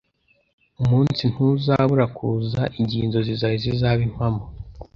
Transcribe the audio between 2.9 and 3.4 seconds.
inzozi